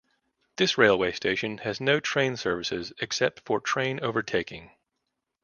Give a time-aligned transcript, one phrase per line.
[0.57, 4.71] This railway station has no train services except for train overtaking.